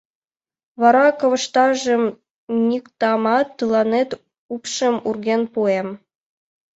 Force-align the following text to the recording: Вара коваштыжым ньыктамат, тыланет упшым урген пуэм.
Вара 0.81 1.05
коваштыжым 1.19 2.03
ньыктамат, 2.67 3.47
тыланет 3.57 4.09
упшым 4.53 4.95
урген 5.07 5.41
пуэм. 5.53 5.89